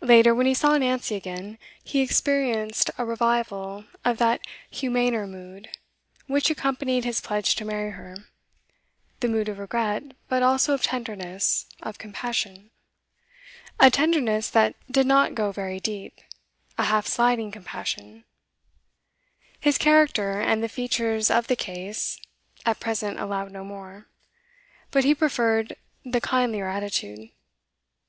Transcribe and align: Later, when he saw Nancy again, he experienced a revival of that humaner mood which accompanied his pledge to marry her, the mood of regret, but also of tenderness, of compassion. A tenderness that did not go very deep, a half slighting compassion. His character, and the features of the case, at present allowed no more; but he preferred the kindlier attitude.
Later, 0.00 0.34
when 0.34 0.46
he 0.46 0.54
saw 0.54 0.76
Nancy 0.76 1.14
again, 1.14 1.56
he 1.84 2.00
experienced 2.00 2.90
a 2.98 3.04
revival 3.04 3.84
of 4.04 4.18
that 4.18 4.40
humaner 4.68 5.24
mood 5.24 5.68
which 6.26 6.50
accompanied 6.50 7.04
his 7.04 7.20
pledge 7.20 7.54
to 7.54 7.64
marry 7.64 7.92
her, 7.92 8.16
the 9.20 9.28
mood 9.28 9.48
of 9.48 9.60
regret, 9.60 10.16
but 10.26 10.42
also 10.42 10.74
of 10.74 10.82
tenderness, 10.82 11.66
of 11.80 11.96
compassion. 11.96 12.72
A 13.78 13.88
tenderness 13.88 14.50
that 14.50 14.74
did 14.90 15.06
not 15.06 15.36
go 15.36 15.52
very 15.52 15.78
deep, 15.78 16.18
a 16.76 16.82
half 16.82 17.06
slighting 17.06 17.52
compassion. 17.52 18.24
His 19.60 19.78
character, 19.78 20.40
and 20.40 20.60
the 20.60 20.68
features 20.68 21.30
of 21.30 21.46
the 21.46 21.54
case, 21.54 22.20
at 22.66 22.80
present 22.80 23.20
allowed 23.20 23.52
no 23.52 23.62
more; 23.62 24.08
but 24.90 25.04
he 25.04 25.14
preferred 25.14 25.76
the 26.04 26.20
kindlier 26.20 26.66
attitude. 26.66 27.30